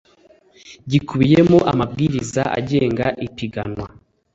[0.91, 3.87] gikubiyemo amabwiriza agenga ipiganwa